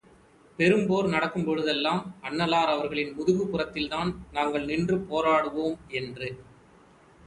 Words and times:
பெரும் 0.59 0.87
போர் 0.87 1.07
நடக்கும் 1.07 1.45
பொழுதெல்லாம், 1.45 2.01
அண்ணலார் 2.21 2.71
அவர்களின் 2.71 3.13
முதுகுப்புறத்தில்தான் 3.19 4.11
நாங்கள் 4.31 4.65
நின்று 4.65 4.97
போராடுவோம் 5.09 5.77
என்று. 5.93 6.29